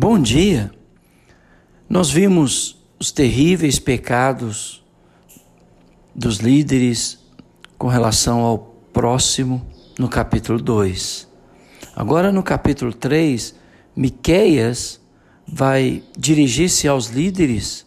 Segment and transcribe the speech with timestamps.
[0.00, 0.70] Bom dia!
[1.90, 4.80] Nós vimos os terríveis pecados
[6.14, 7.18] dos líderes
[7.76, 8.58] com relação ao
[8.92, 9.66] próximo
[9.98, 11.26] no capítulo 2.
[11.96, 13.56] Agora no capítulo 3,
[13.96, 15.00] Miqueias
[15.44, 17.84] vai dirigir-se aos líderes,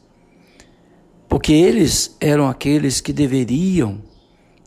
[1.29, 4.01] porque eles eram aqueles que deveriam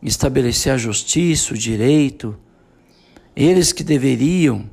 [0.02, 2.38] estabelecer a justiça, o direito,
[3.36, 4.64] eles que deveriam,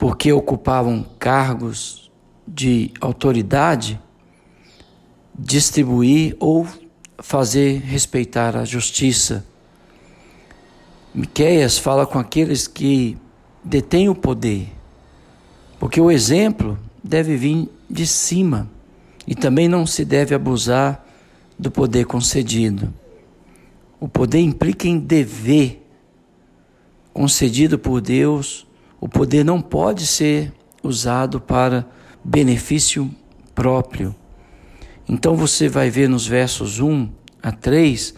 [0.00, 2.10] porque ocupavam cargos
[2.48, 4.00] de autoridade,
[5.38, 6.66] distribuir ou
[7.18, 9.44] fazer respeitar a justiça.
[11.14, 13.18] Miqueias fala com aqueles que
[13.62, 14.72] detêm o poder,
[15.78, 18.70] porque o exemplo deve vir de cima
[19.26, 21.06] e também não se deve abusar
[21.58, 22.90] do poder concedido.
[24.00, 25.86] O poder implica em dever
[27.12, 28.66] concedido por Deus.
[29.00, 31.86] O poder não pode ser usado para
[32.22, 33.10] benefício
[33.54, 34.14] próprio.
[35.08, 37.08] Então você vai ver nos versos 1
[37.42, 38.14] a 3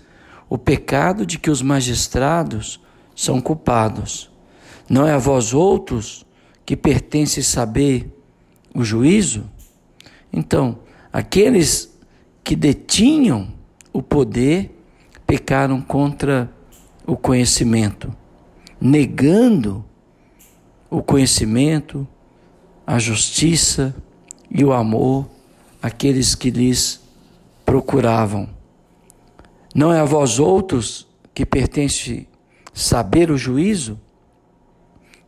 [0.51, 2.81] o pecado de que os magistrados
[3.15, 4.31] são culpados.
[4.89, 6.27] Não é a vós outros
[6.67, 8.13] que pertence saber
[8.75, 9.49] o juízo?
[10.33, 10.81] Então,
[11.13, 11.97] aqueles
[12.43, 13.49] que detinham
[13.93, 14.77] o poder
[15.27, 16.51] pecaram contra
[17.07, 18.15] o conhecimento,
[18.81, 19.85] negando
[20.93, 22.07] o conhecimento,
[22.87, 23.97] a justiça
[24.51, 25.27] e o amor
[25.81, 27.01] àqueles que lhes
[27.65, 28.47] procuravam.
[29.75, 32.29] Não é a vós outros que pertence
[32.75, 33.99] saber o juízo?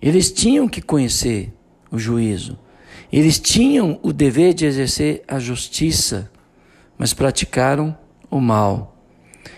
[0.02, 1.50] Eles tinham que conhecer
[1.90, 2.58] o juízo.
[3.10, 6.30] Eles tinham o dever de exercer a justiça,
[6.98, 7.96] mas praticaram
[8.30, 8.98] o mal.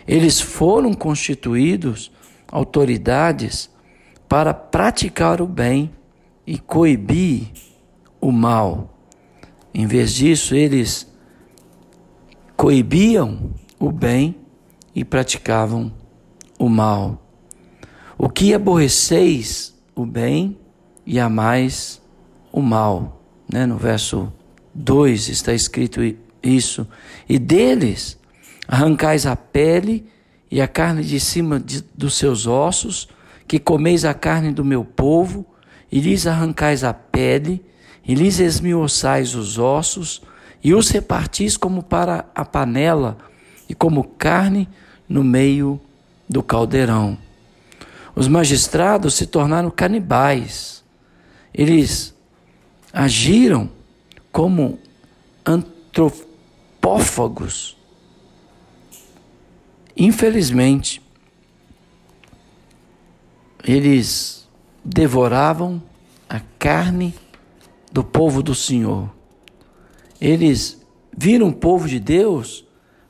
[0.07, 2.13] Eles foram constituídos
[2.47, 3.69] autoridades
[4.29, 5.93] para praticar o bem
[6.47, 7.49] e coibir
[8.21, 8.99] o mal.
[9.73, 11.11] Em vez disso, eles
[12.57, 14.37] coibiam o bem
[14.95, 15.93] e praticavam
[16.59, 17.23] o mal.
[18.17, 20.59] O que aborreceis o bem
[21.05, 22.01] e amais
[22.51, 23.23] o mal.
[23.53, 23.67] Né?
[23.67, 24.33] No verso
[24.75, 26.01] 2 está escrito
[26.43, 26.87] isso.
[27.29, 28.19] E deles
[28.69, 30.07] Arrancais a pele
[30.51, 33.09] e a carne de cima de, dos seus ossos,
[33.47, 35.47] que comeis a carne do meu povo,
[35.91, 37.65] e lhes arrancais a pele,
[38.05, 40.21] e lhes esmiuçais os ossos,
[40.63, 43.17] e os repartis como para a panela,
[43.69, 44.69] e como carne
[45.09, 45.81] no meio
[46.29, 47.17] do caldeirão.
[48.15, 50.85] Os magistrados se tornaram canibais.
[51.53, 52.15] Eles
[52.93, 53.69] agiram
[54.33, 54.79] como
[55.45, 57.77] antropófagos
[59.97, 61.01] Infelizmente,
[63.67, 64.49] eles
[64.85, 65.83] devoravam
[66.29, 67.13] a carne
[67.91, 69.11] do povo do Senhor.
[70.21, 70.81] Eles
[71.17, 72.65] viram o povo de Deus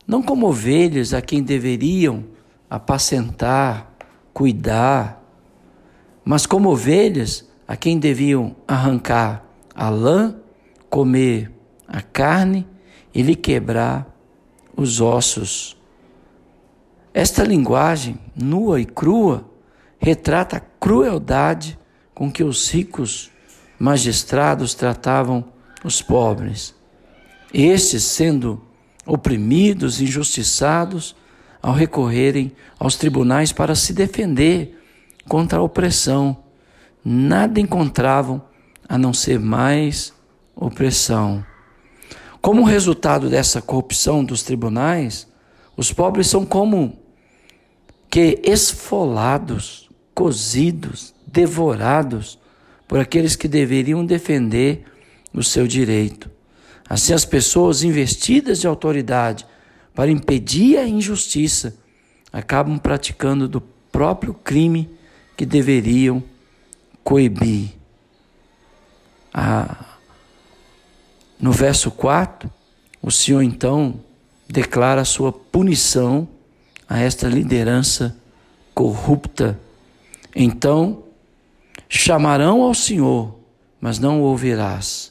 [0.07, 2.25] não como ovelhas a quem deveriam
[2.71, 3.93] apacentar,
[4.33, 5.23] cuidar,
[6.25, 9.45] mas como ovelhas a quem deviam arrancar
[9.75, 10.37] a lã,
[10.89, 11.53] comer
[11.87, 12.67] a carne
[13.13, 14.07] e lhe quebrar
[14.75, 15.77] os ossos.
[17.13, 19.56] Esta linguagem nua e crua
[19.99, 21.79] retrata a crueldade
[22.15, 23.31] com que os ricos
[23.79, 25.45] magistrados tratavam
[25.85, 26.75] os pobres.
[27.53, 28.63] Estes, sendo
[29.07, 31.15] oprimidos, injustiçados,
[31.63, 34.81] ao recorrerem aos tribunais para se defender
[35.29, 36.37] contra a opressão,
[37.05, 38.43] nada encontravam
[38.89, 40.13] a não ser mais
[40.55, 41.45] opressão.
[42.41, 45.27] Como resultado dessa corrupção dos tribunais,
[45.77, 46.97] os pobres são como
[48.09, 49.86] que esfolados,
[50.17, 52.39] cozidos, devorados
[52.89, 54.87] por aqueles que deveriam defender
[55.31, 56.31] o seu direito.
[56.89, 59.47] Assim, as pessoas investidas de autoridade
[59.95, 61.77] para impedir a injustiça
[62.33, 64.89] acabam praticando do próprio crime
[65.37, 66.25] que deveriam
[67.05, 67.75] coibir.
[69.35, 69.99] Ah,
[71.39, 72.51] no verso 4,
[73.03, 74.01] o Senhor então
[74.49, 76.27] declara a sua punição
[76.89, 78.17] a esta liderança
[78.75, 79.61] corrupta.
[80.39, 81.05] Então
[81.89, 83.35] chamarão ao Senhor,
[83.81, 85.11] mas não o ouvirás.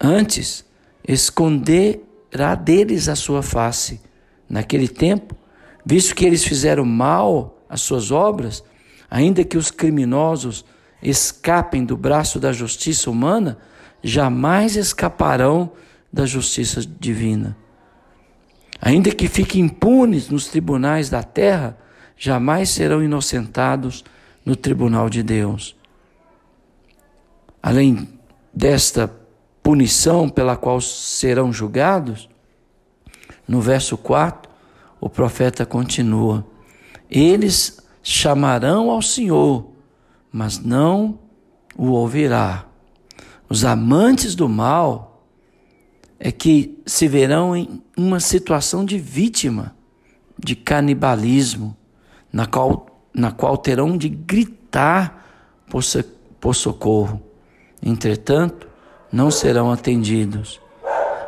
[0.00, 0.64] Antes,
[1.06, 4.00] esconderá deles a sua face.
[4.48, 5.36] Naquele tempo,
[5.84, 8.64] visto que eles fizeram mal às suas obras,
[9.10, 10.64] ainda que os criminosos
[11.02, 13.58] escapem do braço da justiça humana,
[14.02, 15.70] jamais escaparão
[16.10, 17.54] da justiça divina.
[18.80, 21.76] Ainda que fiquem impunes nos tribunais da terra,
[22.16, 24.02] jamais serão inocentados
[24.44, 25.76] no tribunal de Deus.
[27.62, 28.08] Além
[28.52, 29.08] desta
[29.62, 32.28] punição pela qual serão julgados,
[33.46, 34.50] no verso 4,
[35.00, 36.46] o profeta continua:
[37.10, 39.66] Eles chamarão ao Senhor,
[40.30, 41.18] mas não
[41.76, 42.66] o ouvirá.
[43.48, 45.26] Os amantes do mal
[46.18, 49.74] é que se verão em uma situação de vítima,
[50.38, 51.76] de canibalismo,
[52.32, 55.26] na qual, na qual terão de gritar
[55.68, 55.82] por,
[56.40, 57.20] por socorro.
[57.82, 58.68] Entretanto,
[59.12, 60.60] não serão atendidos.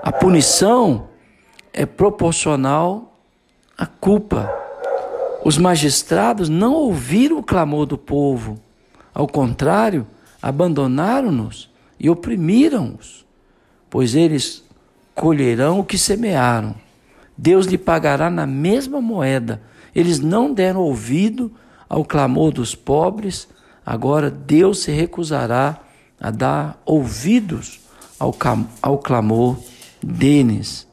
[0.03, 1.09] A punição
[1.73, 3.19] é proporcional
[3.77, 4.51] à culpa.
[5.45, 8.59] Os magistrados não ouviram o clamor do povo,
[9.15, 10.07] ao contrário,
[10.43, 11.71] abandonaram-nos
[12.01, 13.25] e oprimiram-os,
[13.89, 14.65] pois eles
[15.15, 16.75] colherão o que semearam.
[17.37, 19.63] Deus lhe pagará na mesma moeda.
[19.95, 21.53] Eles não deram ouvido
[21.95, 23.47] ao clamor dos pobres,
[23.87, 25.81] agora Deus se recusará
[26.21, 27.79] a dar ouvidos
[28.19, 28.37] ao,
[28.83, 29.57] ao clamor
[30.03, 30.89] deles.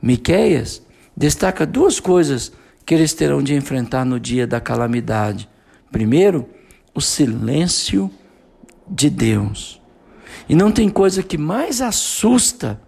[0.00, 0.80] Miqueias
[1.14, 2.50] destaca duas coisas
[2.86, 5.46] que eles terão de enfrentar no dia da calamidade.
[5.92, 6.48] Primeiro,
[6.94, 8.10] o silêncio
[8.88, 9.78] de Deus.
[10.48, 12.80] E não tem coisa que mais assusta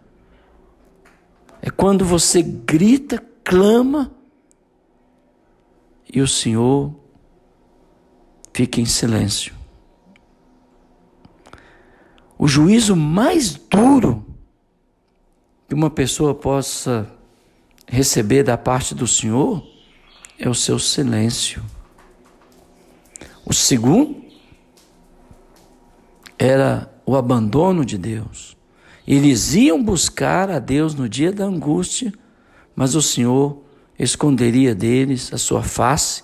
[1.61, 4.11] é quando você grita, clama
[6.11, 7.02] e o Senhor
[8.53, 9.55] fica em silêncio.
[12.39, 14.25] O juízo mais duro
[15.69, 17.09] que uma pessoa possa
[17.87, 19.65] receber da parte do Senhor
[20.39, 21.63] é o seu silêncio.
[23.45, 24.23] O segundo
[26.39, 28.57] era o abandono de Deus.
[29.07, 32.13] Eles iam buscar a Deus no dia da angústia,
[32.75, 33.63] mas o Senhor
[33.99, 36.23] esconderia deles a sua face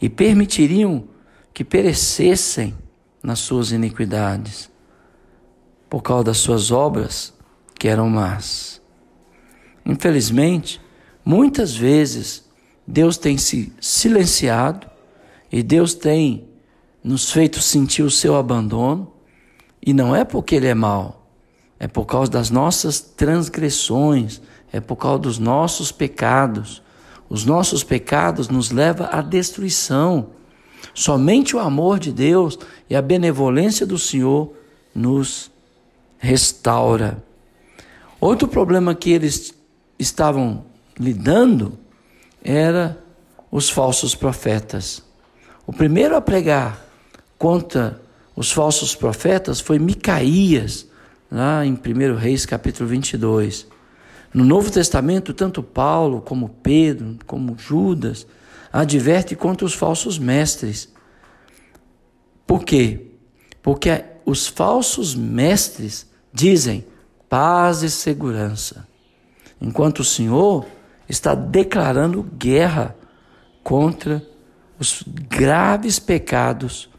[0.00, 1.11] e permitiriam
[1.52, 2.74] que perecessem
[3.22, 4.70] nas suas iniquidades
[5.88, 7.34] por causa das suas obras
[7.78, 8.80] que eram más.
[9.84, 10.80] Infelizmente,
[11.24, 12.48] muitas vezes
[12.86, 14.86] Deus tem se silenciado
[15.50, 16.48] e Deus tem
[17.02, 19.12] nos feito sentir o seu abandono,
[19.84, 21.26] e não é porque Ele é mau,
[21.78, 24.40] é por causa das nossas transgressões,
[24.72, 26.80] é por causa dos nossos pecados.
[27.28, 30.30] Os nossos pecados nos levam à destruição.
[30.94, 32.58] Somente o amor de Deus
[32.88, 34.52] e a benevolência do Senhor
[34.94, 35.50] nos
[36.18, 37.22] restaura.
[38.20, 39.54] Outro problema que eles
[39.98, 40.64] estavam
[40.98, 41.78] lidando
[42.42, 42.98] era
[43.50, 45.02] os falsos profetas.
[45.66, 46.84] O primeiro a pregar
[47.38, 48.00] contra
[48.34, 50.86] os falsos profetas foi Micaías,
[51.30, 53.66] lá em 1 Reis capítulo 22.
[54.32, 58.26] No Novo Testamento, tanto Paulo como Pedro, como Judas,
[58.72, 60.88] adverte contra os falsos mestres.
[62.46, 63.06] Por quê?
[63.62, 66.86] Porque os falsos mestres dizem
[67.28, 68.86] paz e segurança,
[69.60, 70.66] enquanto o Senhor
[71.08, 72.96] está declarando guerra
[73.62, 74.26] contra
[74.78, 76.90] os graves pecados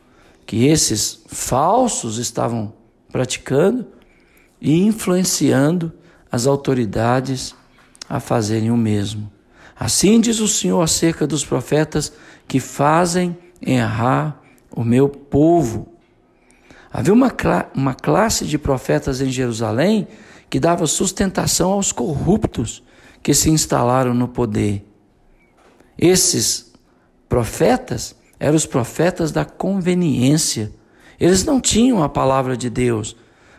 [0.45, 2.73] que esses falsos estavam
[3.11, 3.87] praticando
[4.61, 5.91] e influenciando
[6.31, 7.55] as autoridades
[8.09, 9.31] a fazerem o mesmo.
[9.75, 12.13] Assim diz o Senhor acerca dos profetas
[12.47, 14.41] que fazem errar
[14.71, 15.87] o meu povo.
[16.91, 17.31] Havia uma,
[17.75, 20.07] uma classe de profetas em Jerusalém
[20.49, 22.83] que dava sustentação aos corruptos
[23.23, 24.85] que se instalaram no poder.
[25.97, 26.71] Esses
[27.27, 30.71] profetas eram os profetas da conveniência.
[31.19, 33.15] Eles não tinham a palavra de Deus,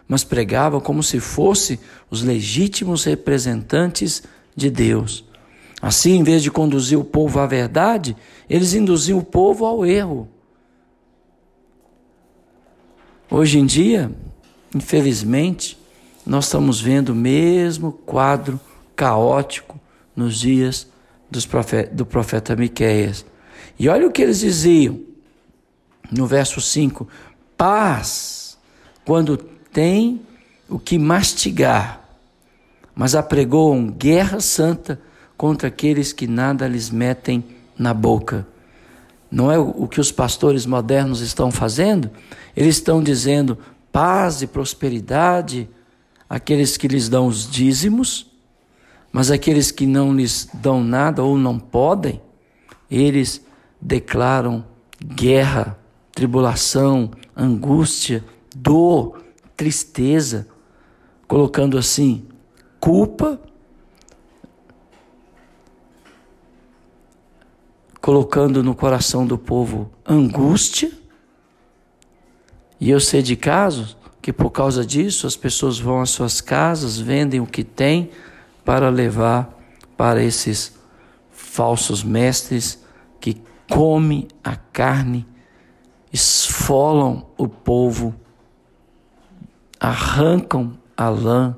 [0.06, 1.78] mas pregavam como se fossem
[2.10, 4.22] os legítimos representantes
[4.54, 5.24] de Deus.
[5.84, 8.16] Assim, em vez de conduzir o povo à verdade,
[8.48, 10.26] eles induziam o povo ao erro.
[13.30, 14.10] Hoje em dia,
[14.74, 15.78] infelizmente,
[16.24, 18.58] nós estamos vendo o mesmo quadro
[18.96, 19.78] caótico
[20.16, 20.88] nos dias
[21.46, 23.26] profeta, do profeta Miqueias.
[23.78, 24.98] E olha o que eles diziam
[26.10, 27.06] no verso 5:
[27.58, 28.56] paz
[29.04, 30.22] quando tem
[30.66, 32.08] o que mastigar,
[32.94, 34.98] mas apregoam guerra santa
[35.36, 37.44] contra aqueles que nada lhes metem
[37.78, 38.46] na boca.
[39.30, 42.10] Não é o que os pastores modernos estão fazendo?
[42.56, 43.58] Eles estão dizendo
[43.90, 45.68] paz e prosperidade
[46.28, 48.30] àqueles que lhes dão os dízimos,
[49.12, 52.20] mas aqueles que não lhes dão nada ou não podem,
[52.90, 53.44] eles
[53.80, 54.64] declaram
[55.04, 55.78] guerra,
[56.12, 58.24] tribulação, angústia,
[58.54, 59.22] dor,
[59.56, 60.46] tristeza,
[61.26, 62.26] colocando assim
[62.80, 63.40] culpa,
[68.04, 70.92] colocando no coração do povo angústia
[72.78, 76.98] e eu sei de casos que por causa disso as pessoas vão às suas casas,
[76.98, 78.10] vendem o que têm
[78.62, 79.58] para levar
[79.96, 80.78] para esses
[81.30, 82.84] falsos mestres
[83.18, 85.26] que comem a carne,
[86.12, 88.14] esfolam o povo,
[89.80, 91.56] arrancam a lã,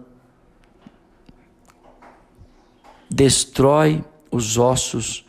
[3.10, 5.25] destrói os ossos.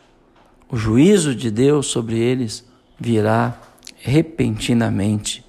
[0.70, 2.64] O juízo de Deus sobre eles
[2.98, 3.58] virá
[3.98, 5.44] repentinamente.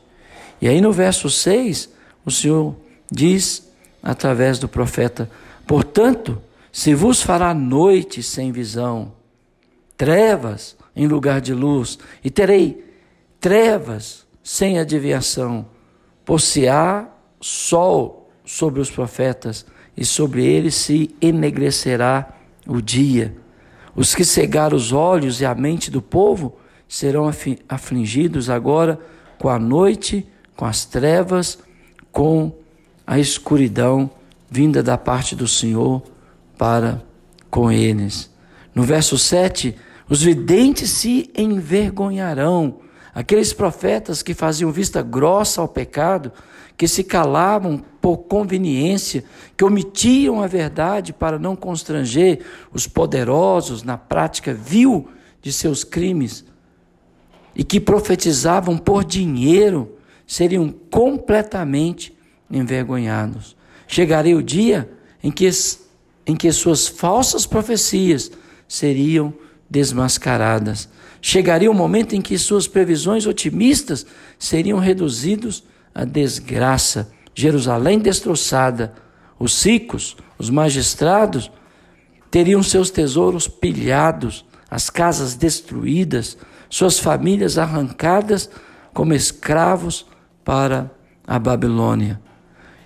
[0.62, 1.90] E aí no verso 6,
[2.26, 2.76] o Senhor
[3.12, 3.70] diz
[4.02, 5.30] através do profeta:
[5.68, 9.12] Portanto, se vos fará noite sem visão,
[9.98, 12.84] trevas em lugar de luz, e terei
[13.40, 15.66] trevas sem adivinhação,
[16.26, 17.08] por se há
[17.40, 22.34] sol sobre os profetas, e sobre eles se enegrecerá
[22.66, 23.36] o dia.
[24.00, 27.30] Os que cegaram os olhos e a mente do povo serão
[27.68, 28.98] afligidos agora
[29.38, 30.26] com a noite
[30.56, 31.60] com as trevas,
[32.10, 32.54] com
[33.06, 34.10] a escuridão
[34.50, 36.02] vinda da parte do Senhor
[36.58, 37.02] para
[37.50, 38.32] com eles.
[38.74, 39.76] No verso 7,
[40.10, 42.80] os videntes se envergonharão.
[43.14, 46.32] Aqueles profetas que faziam vista grossa ao pecado,
[46.78, 49.24] que se calavam por conveniência,
[49.56, 52.40] que omitiam a verdade para não constranger
[52.74, 55.08] os poderosos na prática vil
[55.44, 56.44] de seus crimes,
[57.56, 62.18] e que profetizavam por dinheiro, seriam completamente
[62.50, 63.56] envergonhados.
[63.88, 64.90] Chegaria o dia
[65.24, 65.48] em que,
[66.26, 68.32] em que suas falsas profecias
[68.68, 69.32] seriam
[69.70, 70.90] desmascaradas.
[71.22, 74.04] Chegaria o momento em que suas previsões otimistas
[74.40, 75.64] seriam reduzidos
[75.94, 77.12] à desgraça.
[77.40, 78.94] Jerusalém destroçada,
[79.40, 81.50] os ricos, os magistrados,
[82.30, 86.38] teriam seus tesouros pilhados, as casas destruídas,
[86.70, 88.50] suas famílias arrancadas
[88.94, 90.06] como escravos
[90.44, 90.92] para
[91.26, 92.20] a Babilônia.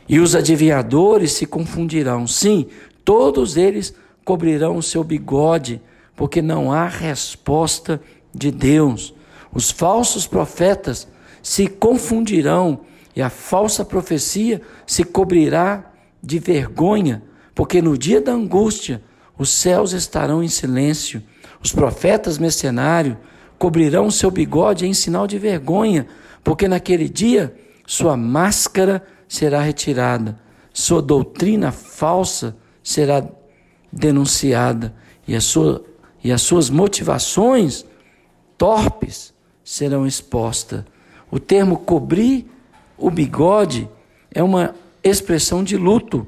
[0.08, 2.28] E os adivinhadores se confundirão.
[2.28, 2.68] Sim,
[3.04, 3.92] todos eles
[4.24, 5.82] cobrirão o seu bigode,
[6.16, 8.00] porque não há resposta
[8.32, 9.16] de Deus.
[9.52, 11.08] Os falsos profetas
[11.42, 12.82] se confundirão
[13.16, 15.92] e a falsa profecia se cobrirá
[16.22, 17.22] de vergonha,
[17.54, 19.02] porque no dia da angústia
[19.38, 21.22] os céus estarão em silêncio.
[21.62, 23.18] Os profetas mercenários
[23.58, 26.08] cobrirão seu bigode em sinal de vergonha,
[26.44, 27.56] porque naquele dia
[27.86, 30.40] sua máscara será retirada,
[30.74, 33.24] sua doutrina falsa será
[33.92, 34.94] denunciada
[35.28, 35.84] e, a sua,
[36.24, 37.86] e as suas motivações
[38.58, 40.84] torpes serão expostas.
[41.32, 42.53] O termo cobrir
[43.04, 43.90] o bigode
[44.32, 46.26] é uma expressão de luto.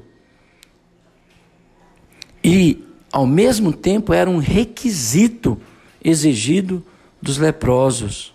[2.44, 5.58] E, ao mesmo tempo, era um requisito
[6.04, 6.84] exigido
[7.20, 8.34] dos leprosos.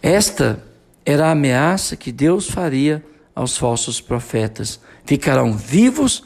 [0.00, 0.64] Esta
[1.04, 4.78] era a ameaça que Deus faria aos falsos profetas.
[5.04, 6.22] Ficarão vivos,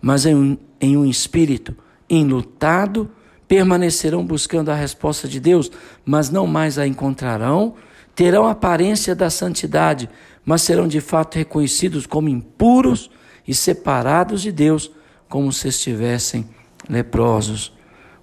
[0.00, 1.76] mas em um, em um espírito
[2.08, 3.10] enlutado,
[3.46, 5.70] permanecerão buscando a resposta de Deus,
[6.06, 7.76] mas não mais a encontrarão.
[8.18, 10.10] Terão aparência da santidade,
[10.44, 13.08] mas serão de fato reconhecidos como impuros
[13.46, 14.90] e separados de Deus,
[15.28, 16.44] como se estivessem
[16.90, 17.72] leprosos.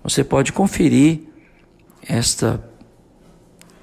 [0.04, 1.22] Você pode conferir
[2.06, 2.62] esta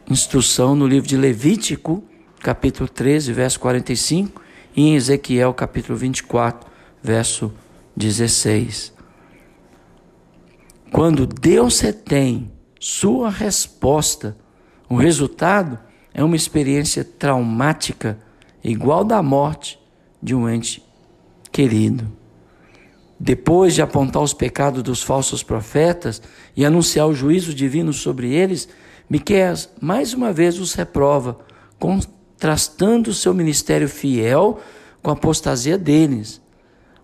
[0.06, 2.04] instrução no livro de Levítico,
[2.40, 4.42] capítulo 13, verso 45,
[4.76, 6.70] e em Ezequiel, capítulo 24,
[7.02, 7.50] verso
[7.96, 8.92] 16.
[10.92, 14.36] Quando Deus retém sua resposta,
[14.90, 15.78] o resultado
[16.14, 18.18] é uma experiência traumática,
[18.62, 19.78] igual da morte
[20.22, 20.82] de um ente
[21.50, 22.10] querido.
[23.18, 26.20] Depois de apontar os pecados dos falsos profetas
[26.56, 28.68] e anunciar o juízo divino sobre eles,
[29.08, 31.38] Miqueias mais uma vez os reprova,
[31.78, 34.58] contrastando seu ministério fiel
[35.02, 36.40] com a apostasia deles.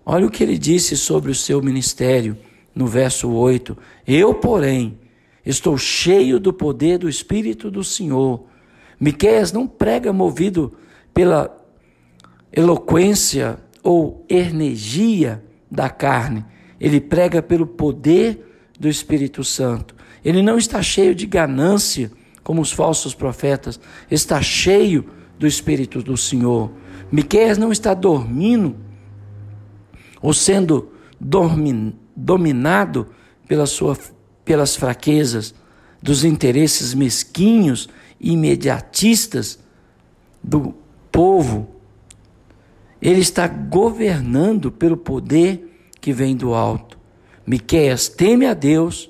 [0.03, 2.35] Olha o que ele disse sobre o seu ministério
[2.73, 4.97] no verso 8: Eu, porém,
[5.45, 8.43] estou cheio do poder do Espírito do Senhor.
[8.99, 10.73] Miqueias não prega movido
[11.13, 11.55] pela
[12.51, 16.45] eloquência ou energia da carne,
[16.79, 18.45] ele prega pelo poder
[18.79, 19.95] do Espírito Santo.
[20.23, 22.11] Ele não está cheio de ganância,
[22.43, 23.79] como os falsos profetas,
[24.09, 25.05] está cheio
[25.37, 26.71] do Espírito do Senhor.
[27.11, 28.75] Miqueias não está dormindo
[30.21, 33.07] ou sendo dormin, dominado
[33.47, 33.97] pela sua,
[34.43, 35.53] pelas fraquezas,
[36.01, 39.59] dos interesses mesquinhos imediatistas
[40.43, 40.73] do
[41.11, 41.67] povo.
[43.01, 46.97] Ele está governando pelo poder que vem do alto.
[47.45, 49.09] Miqueias teme a Deus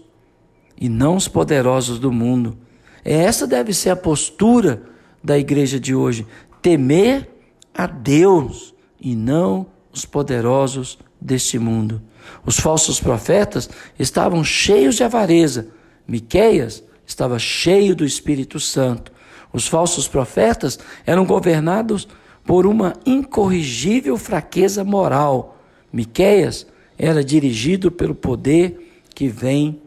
[0.79, 2.57] e não os poderosos do mundo.
[3.03, 4.83] Essa deve ser a postura
[5.23, 6.25] da igreja de hoje:
[6.61, 7.29] temer
[7.73, 12.01] a Deus e não os poderosos deste mundo.
[12.45, 15.69] Os falsos profetas estavam cheios de avareza.
[16.07, 19.11] Miqueias estava cheio do Espírito Santo.
[19.51, 22.07] Os falsos profetas eram governados
[22.45, 25.57] por uma incorrigível fraqueza moral.
[25.91, 29.81] Miqueias era dirigido pelo poder que vem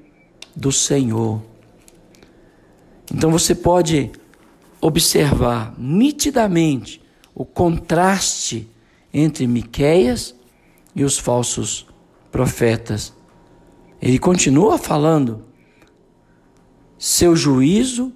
[0.55, 1.41] do Senhor.
[3.13, 4.11] Então você pode
[4.81, 7.01] observar nitidamente
[7.35, 8.69] o contraste
[9.15, 10.35] entre Miqueias
[10.95, 11.87] e os falsos
[12.33, 13.13] profetas.
[14.01, 15.52] Ele continua falando
[17.05, 18.13] seu juízo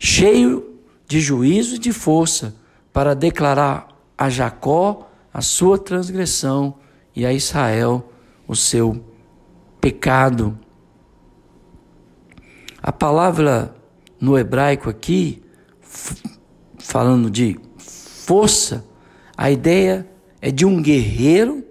[0.00, 2.56] cheio de juízo e de força
[2.92, 3.86] para declarar
[4.18, 6.74] a Jacó a sua transgressão
[7.14, 8.10] e a Israel
[8.48, 9.00] o seu
[9.80, 10.58] pecado.
[12.82, 13.76] A palavra
[14.20, 15.40] no hebraico aqui,
[16.76, 18.84] falando de força,
[19.36, 20.04] a ideia
[20.40, 21.64] é de um guerreiro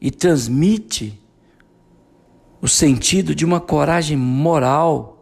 [0.00, 1.22] e transmite
[2.60, 5.19] o sentido de uma coragem moral,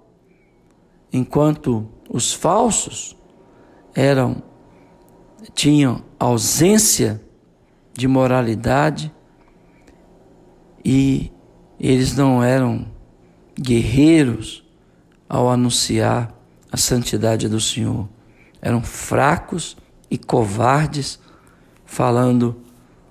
[1.12, 3.16] enquanto os falsos
[3.94, 4.42] eram
[5.54, 7.22] tinham ausência
[7.94, 9.12] de moralidade
[10.84, 11.32] e
[11.78, 12.86] eles não eram
[13.58, 14.64] guerreiros
[15.28, 16.34] ao anunciar
[16.70, 18.08] a santidade do Senhor.
[18.60, 19.76] Eram fracos
[20.10, 21.20] e covardes,
[21.84, 22.60] falando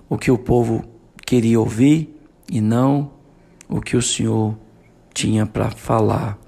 [0.08, 0.84] o que o povo
[1.24, 2.18] queria ouvir
[2.50, 3.12] e não
[3.68, 4.56] o que o Senhor
[5.12, 6.38] tinha para falar.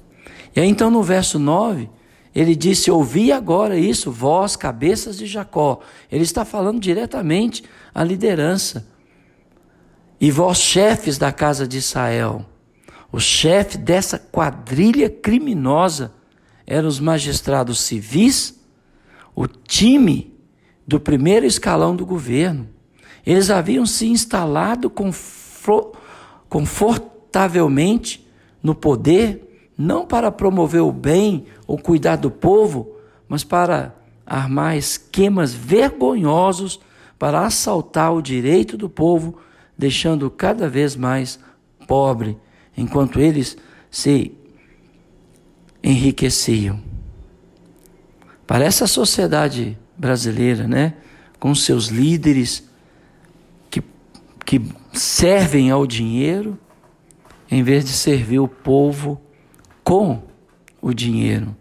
[0.55, 1.89] E aí então no verso 9,
[2.35, 5.81] ele disse: Ouvi agora isso, vós, cabeças de Jacó.
[6.11, 7.65] Ele está falando diretamente
[7.95, 8.87] à liderança.
[10.21, 12.45] E vós, chefes da casa de Israel.
[13.11, 16.13] O chefe dessa quadrilha criminosa
[16.67, 18.61] eram os magistrados civis,
[19.35, 20.33] o time
[20.87, 22.69] do primeiro escalão do governo.
[23.27, 24.93] Eles haviam se instalado
[26.49, 28.25] confortavelmente
[28.63, 29.50] no poder
[29.81, 33.95] não para promover o bem ou cuidar do povo, mas para
[34.27, 36.79] armar esquemas vergonhosos
[37.19, 39.39] para assaltar o direito do povo,
[39.79, 41.41] deixando cada vez mais
[41.89, 42.37] pobre,
[42.77, 43.57] enquanto eles
[43.91, 44.33] se
[45.83, 46.79] enriqueciam.
[48.47, 50.95] Parece a sociedade brasileira, né?
[51.39, 52.69] Com seus líderes
[53.71, 53.83] que,
[54.45, 54.61] que
[54.93, 56.59] servem ao dinheiro,
[57.51, 59.19] em vez de servir o povo
[59.83, 60.23] com
[60.81, 61.57] o dinheiro,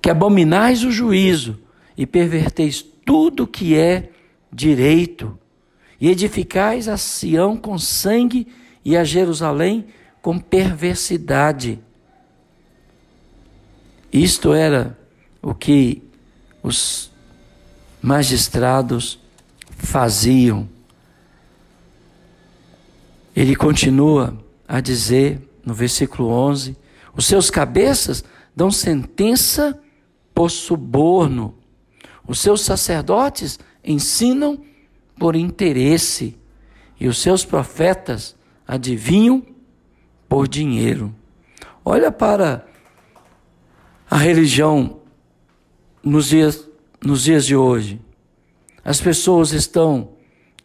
[0.00, 1.58] que abominais o juízo
[1.96, 4.10] e perverteis tudo que é
[4.52, 5.38] direito,
[6.00, 8.46] e edificais a Sião com sangue
[8.84, 9.86] e a Jerusalém
[10.22, 11.78] com perversidade.
[14.12, 14.98] Isto era
[15.42, 16.02] o que
[16.62, 17.10] os
[18.02, 19.18] magistrados
[19.76, 20.68] faziam.
[23.34, 26.76] Ele continua a dizer no versículo 11:
[27.20, 28.24] os seus cabeças
[28.56, 29.78] dão sentença
[30.34, 31.54] por suborno.
[32.26, 34.58] Os seus sacerdotes ensinam
[35.18, 36.38] por interesse.
[36.98, 38.34] E os seus profetas
[38.66, 39.44] adivinham
[40.30, 41.14] por dinheiro.
[41.84, 42.66] Olha para
[44.10, 45.00] a religião
[46.02, 46.66] nos dias,
[47.04, 48.00] nos dias de hoje.
[48.82, 50.12] As pessoas estão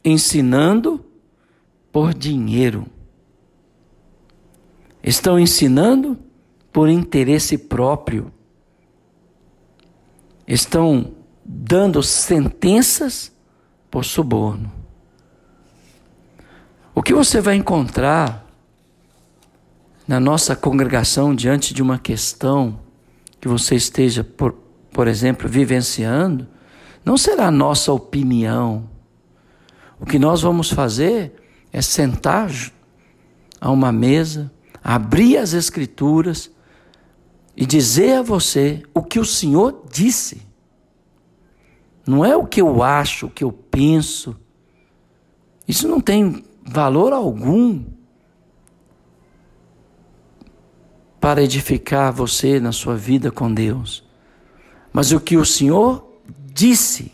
[0.05, 1.03] ensinando
[1.91, 2.87] por dinheiro.
[5.03, 6.17] Estão ensinando
[6.75, 8.33] por interesse próprio.
[10.45, 11.13] Estão
[11.45, 13.31] dando sentenças
[13.89, 14.69] por suborno.
[16.93, 18.45] O que você vai encontrar
[20.05, 22.77] na nossa congregação diante de uma questão
[23.39, 24.51] que você esteja, por,
[24.91, 26.45] por exemplo, vivenciando,
[27.05, 28.89] não será a nossa opinião.
[29.97, 32.51] O que nós vamos fazer é sentar
[33.61, 34.51] a uma mesa,
[34.83, 36.53] abrir as Escrituras
[37.55, 40.41] e dizer a você o que o Senhor disse.
[42.05, 44.35] Não é o que eu acho, o que eu penso.
[45.67, 47.83] Isso não tem valor algum
[51.19, 54.03] para edificar você na sua vida com Deus.
[54.93, 56.07] Mas o que o Senhor
[56.53, 57.11] disse.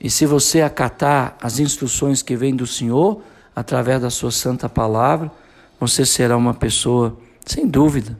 [0.00, 3.22] E se você acatar as instruções que vêm do Senhor,
[3.54, 5.30] através da sua santa palavra,
[5.78, 8.18] você será uma pessoa, sem dúvida,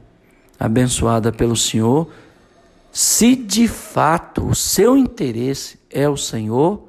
[0.63, 2.07] abençoada pelo Senhor,
[2.89, 6.87] se de fato o seu interesse é o Senhor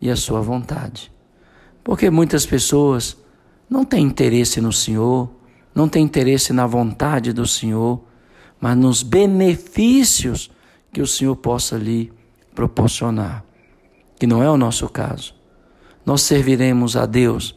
[0.00, 1.12] e a sua vontade.
[1.84, 3.18] Porque muitas pessoas
[3.68, 5.30] não têm interesse no Senhor,
[5.74, 8.02] não têm interesse na vontade do Senhor,
[8.58, 10.50] mas nos benefícios
[10.90, 12.10] que o Senhor possa lhe
[12.54, 13.44] proporcionar,
[14.18, 15.34] que não é o nosso caso.
[16.06, 17.54] Nós serviremos a Deus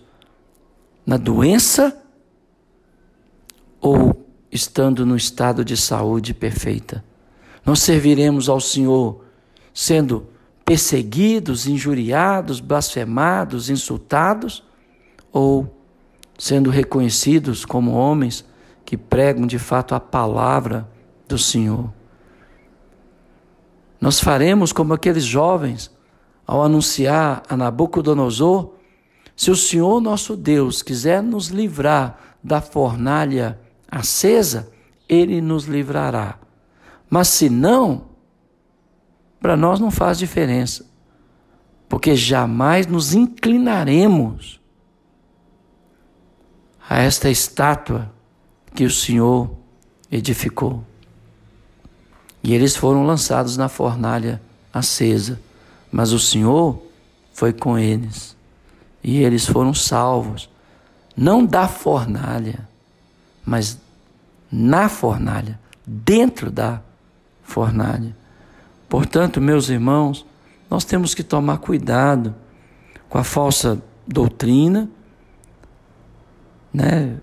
[1.06, 1.98] na doença
[3.80, 4.25] ou
[4.56, 7.04] estando no estado de saúde perfeita.
[7.66, 9.24] Nós serviremos ao Senhor
[9.74, 10.28] sendo
[10.64, 14.64] perseguidos, injuriados, blasfemados, insultados
[15.32, 15.76] ou
[16.38, 18.46] sendo reconhecidos como homens
[18.84, 20.90] que pregam de fato a palavra
[21.28, 21.92] do Senhor.
[24.00, 25.92] Nós faremos como aqueles jovens
[26.46, 28.74] ao anunciar a Nabucodonosor:
[29.36, 33.60] se o Senhor nosso Deus quiser nos livrar da fornalha
[33.96, 34.70] acesa,
[35.08, 36.38] ele nos livrará.
[37.10, 38.10] Mas se não,
[39.40, 40.86] para nós não faz diferença,
[41.88, 44.60] porque jamais nos inclinaremos
[46.90, 48.12] a esta estátua
[48.74, 49.50] que o Senhor
[50.12, 50.84] edificou.
[52.44, 54.42] E eles foram lançados na fornalha
[54.74, 55.40] acesa,
[55.90, 56.82] mas o Senhor
[57.34, 58.36] foi com eles.
[59.02, 60.50] E eles foram salvos,
[61.16, 62.68] não da fornalha,
[63.46, 63.80] mas
[64.58, 66.82] na fornalha, dentro da
[67.44, 68.16] fornalha.
[68.88, 70.26] Portanto, meus irmãos,
[70.70, 72.34] nós temos que tomar cuidado
[73.10, 74.90] com a falsa doutrina,
[76.74, 77.18] né,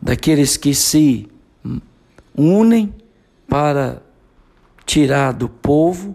[0.00, 1.28] daqueles que se
[2.32, 2.94] unem
[3.48, 4.00] para
[4.86, 6.14] tirar do povo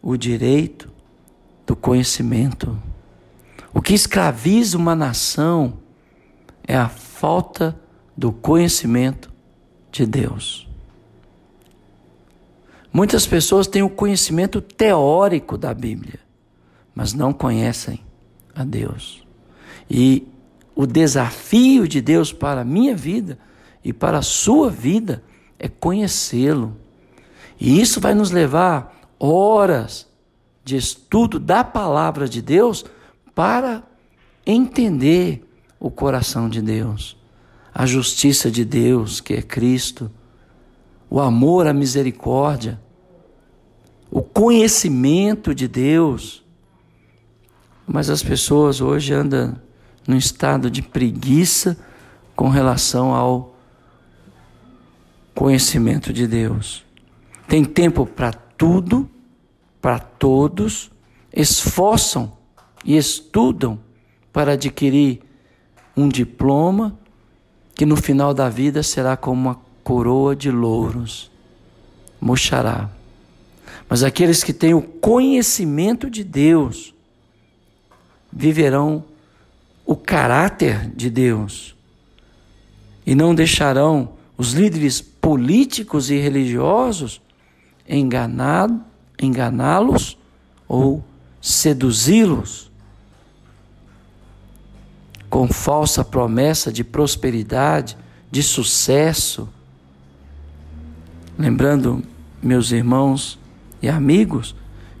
[0.00, 0.90] o direito
[1.66, 2.74] do conhecimento.
[3.74, 5.74] O que escraviza uma nação
[6.66, 7.78] é a falta
[8.16, 9.29] do conhecimento
[9.90, 10.68] de Deus.
[12.92, 16.18] Muitas pessoas têm o conhecimento teórico da Bíblia,
[16.94, 18.00] mas não conhecem
[18.54, 19.24] a Deus.
[19.88, 20.26] E
[20.74, 23.38] o desafio de Deus para a minha vida
[23.84, 25.22] e para a sua vida
[25.58, 26.76] é conhecê-lo.
[27.60, 30.08] E isso vai nos levar horas
[30.64, 32.84] de estudo da palavra de Deus
[33.34, 33.82] para
[34.46, 35.46] entender
[35.78, 37.16] o coração de Deus,
[37.80, 40.10] a justiça de Deus, que é Cristo,
[41.08, 42.78] o amor, a misericórdia,
[44.10, 46.44] o conhecimento de Deus.
[47.86, 49.56] Mas as pessoas hoje andam
[50.06, 51.74] num estado de preguiça
[52.36, 53.56] com relação ao
[55.34, 56.84] conhecimento de Deus.
[57.48, 59.08] Tem tempo para tudo,
[59.80, 60.90] para todos,
[61.32, 62.30] esforçam
[62.84, 63.80] e estudam
[64.30, 65.22] para adquirir
[65.96, 66.99] um diploma
[67.80, 71.30] que no final da vida será como uma coroa de louros,
[72.20, 72.90] murchará.
[73.88, 76.92] Mas aqueles que têm o conhecimento de Deus
[78.30, 79.02] viverão
[79.86, 81.74] o caráter de Deus
[83.06, 87.22] e não deixarão os líderes políticos e religiosos
[89.18, 90.18] enganá-los
[90.68, 91.02] ou
[91.40, 92.69] seduzi-los
[95.30, 97.96] com falsa promessa de prosperidade,
[98.30, 99.48] de sucesso.
[101.38, 102.02] Lembrando,
[102.42, 103.38] meus irmãos
[103.80, 104.56] e amigos,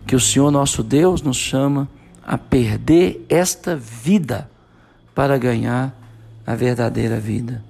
[0.06, 1.88] que o Senhor nosso Deus nos chama
[2.24, 4.48] a perder esta vida
[5.14, 5.94] para ganhar
[6.46, 7.62] a verdadeira vida.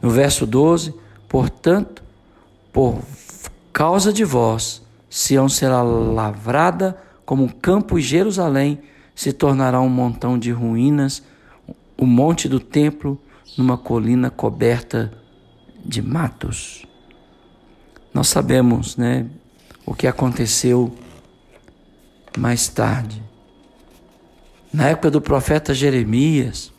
[0.00, 0.94] No verso 12,
[1.28, 2.02] portanto,
[2.72, 3.00] por
[3.72, 8.80] causa de vós, Sião será lavrada como um campo e Jerusalém
[9.14, 11.22] se tornará um montão de ruínas,
[11.98, 13.20] o monte do templo
[13.56, 15.12] numa colina coberta
[15.84, 16.86] de matos.
[18.14, 19.26] Nós sabemos, né,
[19.84, 20.96] o que aconteceu
[22.38, 23.22] mais tarde.
[24.72, 26.72] Na época do profeta Jeremias,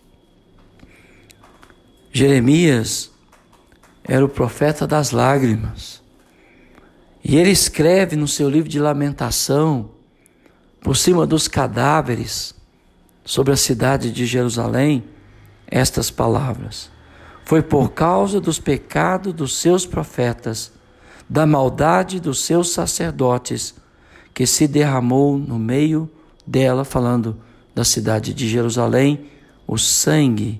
[2.11, 3.11] Jeremias
[4.03, 6.01] era o profeta das lágrimas.
[7.23, 9.91] E ele escreve no seu livro de lamentação,
[10.81, 12.55] por cima dos cadáveres,
[13.29, 15.03] sobre a cidade de Jerusalém,
[15.67, 16.89] estas palavras:
[17.45, 20.71] Foi por causa dos pecados dos seus profetas,
[21.29, 23.75] da maldade dos seus sacerdotes,
[24.33, 26.09] que se derramou no meio
[26.45, 27.37] dela, falando
[27.75, 29.27] da cidade de Jerusalém,
[29.67, 30.59] o sangue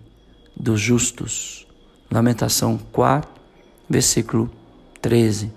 [0.56, 1.68] dos justos.
[2.12, 3.32] Lamentação 4,
[3.90, 4.48] versículo
[5.02, 5.52] 13.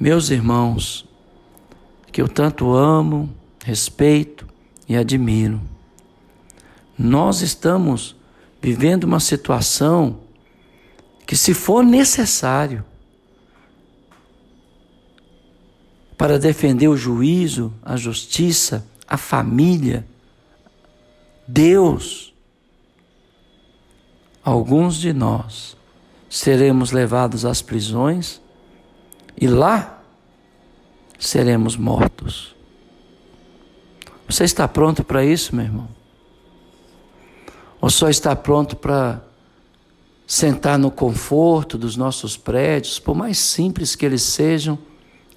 [0.00, 1.06] Meus irmãos,
[2.10, 3.28] que eu tanto amo,
[3.62, 4.45] respeito
[4.88, 5.60] e admiro,
[6.98, 8.16] nós estamos
[8.60, 10.20] vivendo uma situação
[11.26, 12.84] que, se for necessário,
[16.16, 20.06] para defender o juízo, a justiça, a família,
[21.46, 22.34] Deus,
[24.42, 25.76] alguns de nós
[26.28, 28.40] seremos levados às prisões
[29.40, 30.02] e lá
[31.18, 32.55] seremos mortos.
[34.28, 35.88] Você está pronto para isso, meu irmão?
[37.80, 39.22] Ou só está pronto para
[40.26, 44.76] sentar no conforto dos nossos prédios, por mais simples que eles sejam,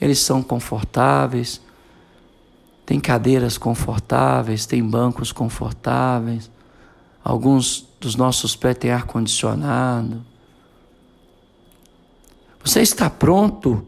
[0.01, 1.61] eles são confortáveis,
[2.85, 6.49] tem cadeiras confortáveis, tem bancos confortáveis,
[7.23, 10.25] alguns dos nossos pés têm ar-condicionado.
[12.63, 13.85] Você está pronto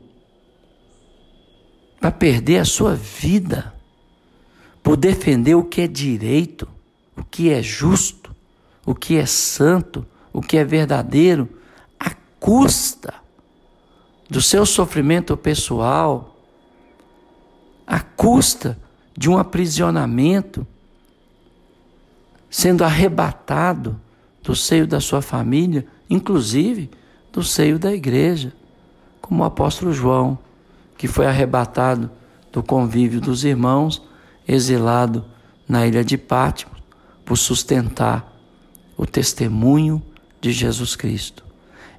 [2.00, 3.74] para perder a sua vida
[4.84, 6.68] por defender o que é direito,
[7.16, 8.34] o que é justo,
[8.86, 11.48] o que é santo, o que é verdadeiro,
[12.00, 13.14] à custa
[14.30, 16.36] do seu sofrimento pessoal,
[17.86, 18.80] à custa
[19.16, 20.66] de um aprisionamento,
[22.50, 24.00] sendo arrebatado
[24.42, 26.90] do seio da sua família, inclusive
[27.32, 28.54] do seio da igreja,
[29.22, 30.38] como o apóstolo João,
[30.98, 32.10] que foi arrebatado
[32.52, 34.02] do convívio dos irmãos,
[34.48, 35.26] exilado
[35.68, 36.82] na ilha de Patmos,
[37.24, 38.32] por sustentar
[38.98, 40.02] o testemunho
[40.42, 41.46] de Jesus Cristo.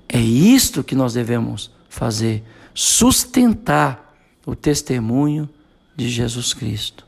[0.08, 5.48] É isto que nós devemos fazer, sustentar o testemunho
[5.96, 7.06] de Jesus Cristo.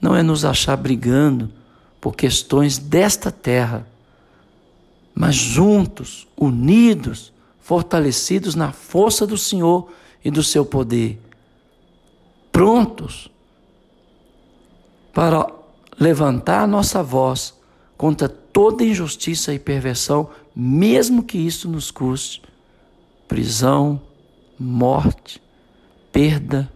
[0.00, 1.50] Não é nos achar brigando
[2.00, 3.86] por questões desta terra,
[5.14, 9.90] mas juntos, unidos, fortalecidos na força do Senhor
[10.24, 11.20] e do seu poder,
[12.52, 13.30] prontos
[15.14, 15.46] para
[15.98, 17.54] levantar a nossa voz
[17.96, 22.42] contra toda injustiça e perversão, mesmo que isso nos custe
[23.26, 24.00] prisão,
[24.58, 25.42] morte,
[26.12, 26.70] perda,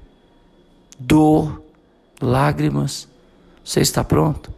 [0.98, 1.62] dor,
[2.20, 3.06] lágrimas.
[3.62, 4.52] Você está pronto?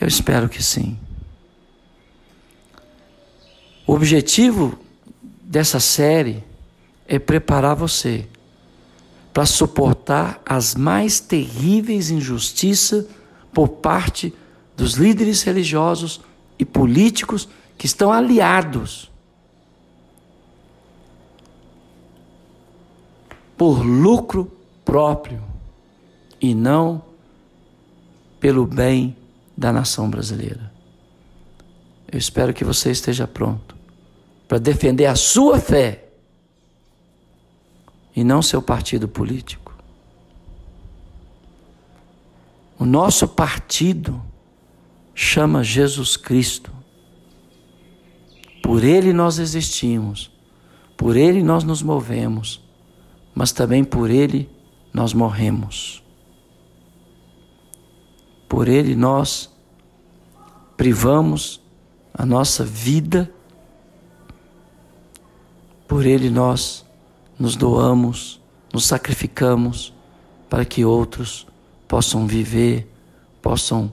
[0.00, 0.98] Eu espero que sim.
[3.86, 4.78] O objetivo
[5.42, 6.42] dessa série
[7.06, 8.26] é preparar você
[9.32, 13.06] para suportar as mais terríveis injustiças
[13.52, 14.34] por parte
[14.76, 16.20] dos líderes religiosos
[16.58, 19.10] e políticos que estão aliados
[23.56, 24.50] por lucro
[24.84, 25.42] próprio
[26.40, 27.02] e não
[28.40, 29.16] pelo bem
[29.56, 30.72] da nação brasileira.
[32.10, 33.76] Eu espero que você esteja pronto
[34.48, 36.09] para defender a sua fé
[38.14, 39.74] e não seu partido político.
[42.78, 44.20] O nosso partido
[45.14, 46.72] chama Jesus Cristo.
[48.62, 50.30] Por ele nós existimos,
[50.96, 52.62] por ele nós nos movemos,
[53.34, 54.48] mas também por ele
[54.92, 56.02] nós morremos.
[58.48, 59.50] Por ele nós
[60.76, 61.60] privamos
[62.14, 63.32] a nossa vida,
[65.86, 66.84] por ele nós
[67.40, 68.38] nos doamos,
[68.70, 69.94] nos sacrificamos
[70.50, 71.46] para que outros
[71.88, 72.86] possam viver,
[73.40, 73.90] possam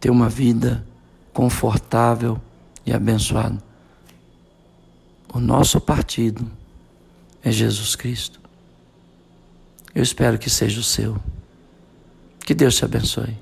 [0.00, 0.84] ter uma vida
[1.32, 2.40] confortável
[2.84, 3.62] e abençoada.
[5.32, 6.50] O nosso partido
[7.44, 8.40] é Jesus Cristo.
[9.94, 11.16] Eu espero que seja o seu.
[12.44, 13.36] Que Deus te abençoe.